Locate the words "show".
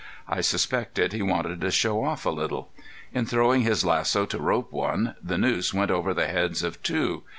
1.69-2.03